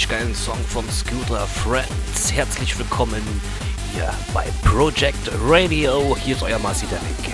richtig 0.00 0.18
geilen 0.18 0.34
Song 0.34 0.58
von 0.66 0.88
Scooter 0.90 1.46
Friends. 1.46 2.32
Herzlich 2.32 2.78
willkommen 2.78 3.22
hier 3.92 4.10
bei 4.32 4.46
Project 4.62 5.30
Radio. 5.44 6.16
Hier 6.16 6.36
ist 6.36 6.42
euer 6.42 6.58
Marci 6.58 6.86
Derek. 6.86 7.29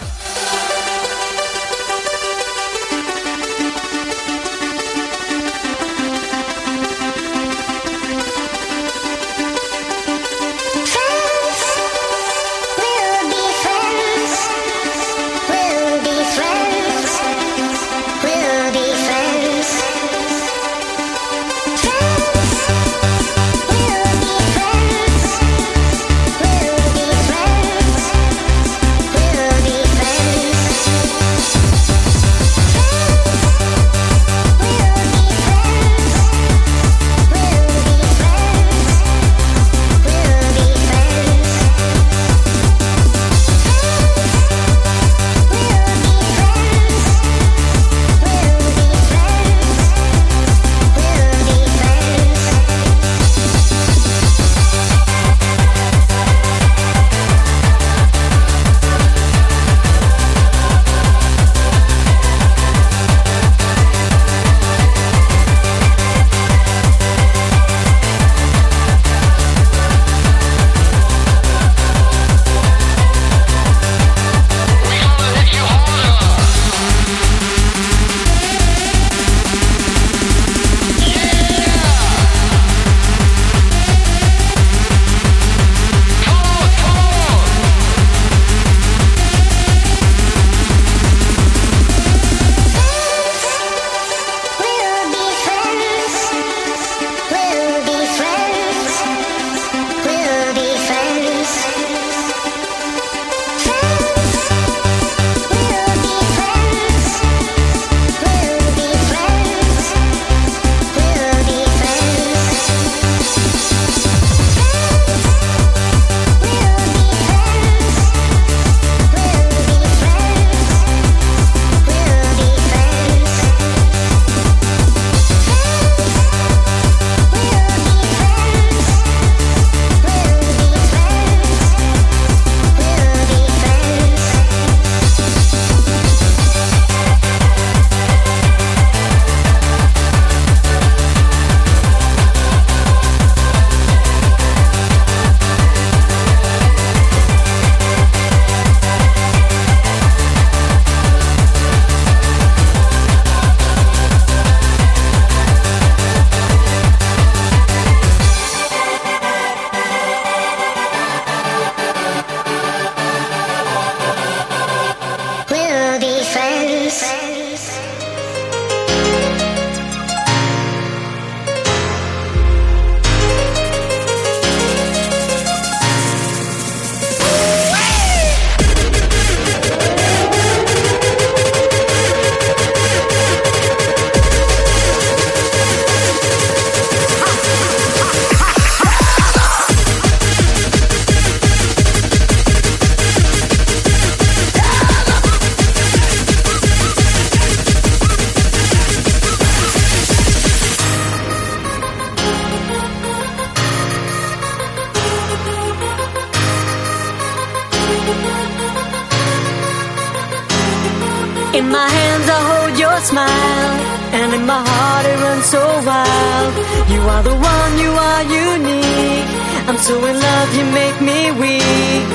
smile, 213.06 213.75
and 214.19 214.35
in 214.35 214.44
my 214.47 214.62
heart 214.70 215.06
it 215.06 215.19
runs 215.23 215.47
so 215.47 215.62
wild. 215.87 216.55
You 216.91 217.00
are 217.14 217.23
the 217.23 217.37
one, 217.55 217.73
you 217.85 217.93
are 218.11 218.23
unique. 218.50 219.31
I'm 219.69 219.79
so 219.79 219.94
in 220.11 220.17
love, 220.29 220.49
you 220.58 220.64
make 220.81 220.99
me 221.08 221.20
weak. 221.43 222.06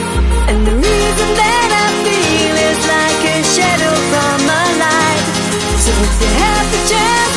And 0.50 0.60
the 0.68 0.76
reason 0.76 1.30
that 1.42 1.70
I 1.84 1.88
feel 2.04 2.56
is 2.70 2.80
like 2.96 3.22
a 3.36 3.38
shadow 3.56 3.96
from 4.12 4.38
my 4.54 4.68
life. 4.86 5.26
So 5.84 5.92
if 6.08 6.14
you 6.22 6.32
have 6.44 6.68
the 6.74 6.82
chance. 6.92 7.31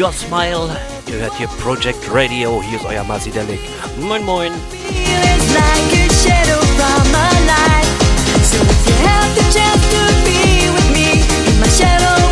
your 0.00 0.12
smile. 0.12 0.74
Ihr 1.08 1.20
hört 1.20 1.36
hier 1.36 1.46
Project 1.62 1.98
Radio. 2.10 2.62
Hier 2.62 2.78
ist 2.78 2.86
euer 2.86 3.04
Marci 3.04 3.30
Delic. 3.30 3.60
Moin, 4.00 4.24
moin. 4.24 4.52
Shadow 11.76 12.29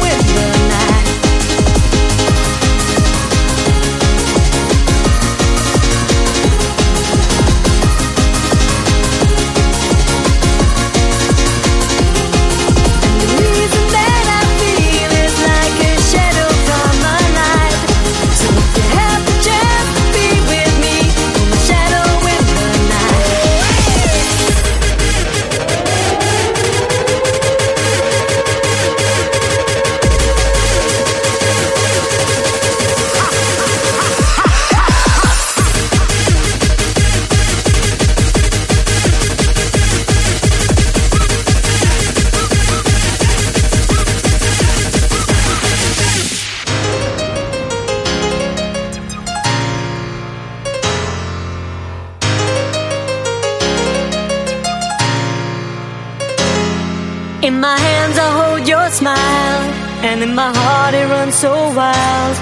In 57.48 57.60
my 57.60 57.78
hands 57.78 58.18
I 58.18 58.28
hold 58.40 58.68
your 58.68 58.90
smile, 58.90 59.62
and 60.08 60.22
in 60.22 60.34
my 60.34 60.52
heart 60.54 60.92
it 60.92 61.06
runs 61.08 61.34
so 61.34 61.52
wild. 61.78 62.36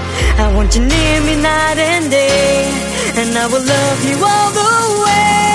I 0.44 0.52
want 0.52 0.74
you 0.74 0.82
near 0.82 1.20
me 1.20 1.36
night 1.40 1.78
and 1.78 2.10
day, 2.10 2.66
and 3.14 3.38
I 3.38 3.46
will 3.46 3.62
love 3.62 4.00
you 4.04 4.16
all 4.16 4.50
the 4.50 5.04
way. 5.04 5.45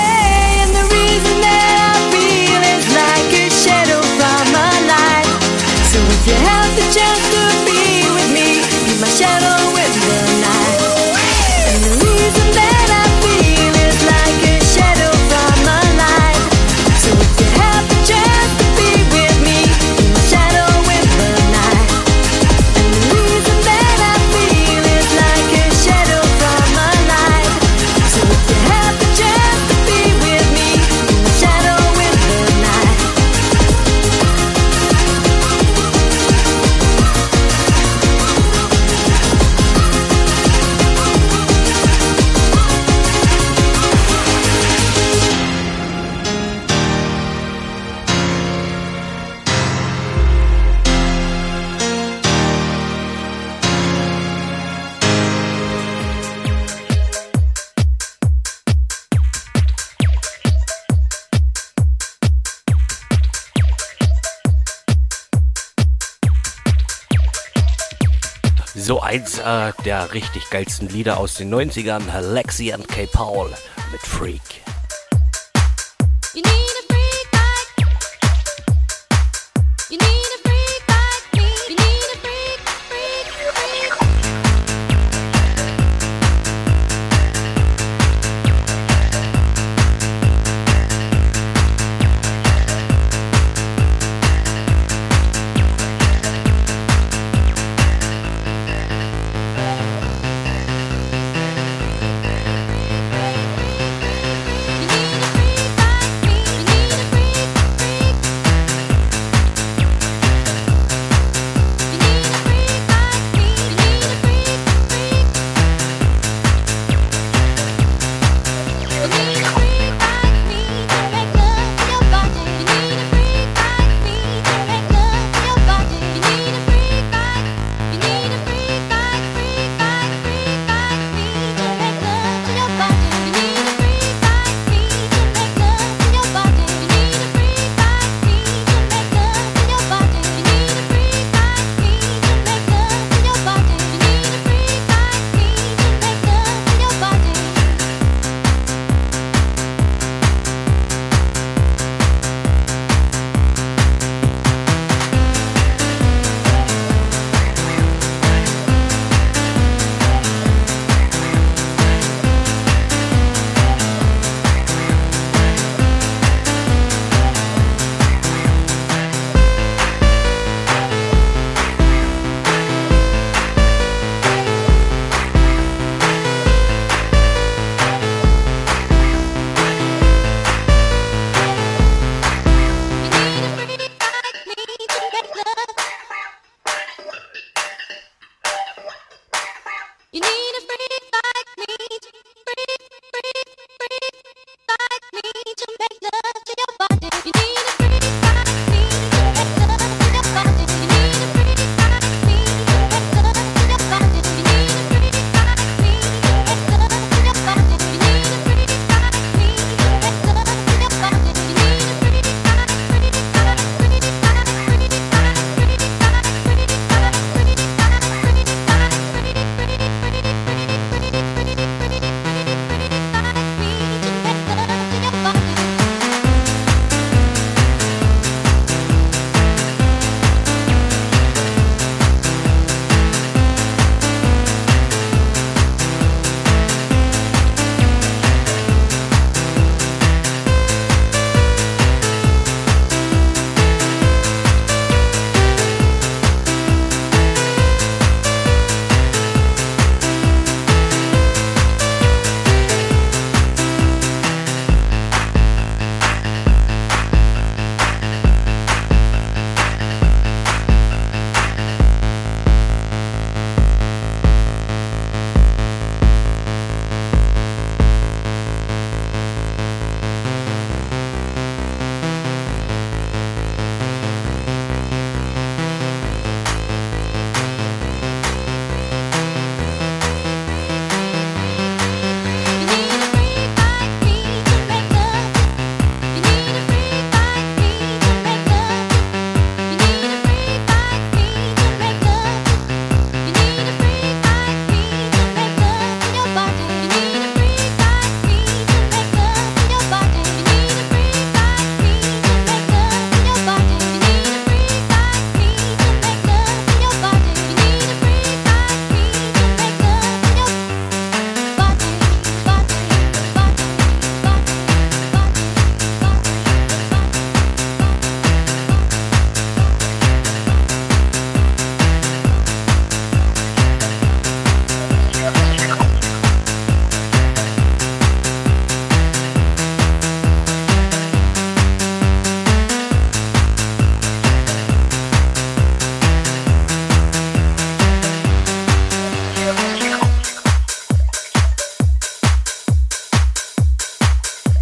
So 68.92 69.00
eins 69.00 69.38
äh, 69.38 69.72
der 69.86 70.12
richtig 70.12 70.50
geilsten 70.50 70.86
Lieder 70.86 71.16
aus 71.16 71.32
den 71.36 71.50
90ern, 71.50 72.02
Lexi 72.20 72.74
and 72.74 72.86
K. 72.88 73.06
Paul 73.06 73.48
mit 73.90 74.02
Freak. 74.02 74.42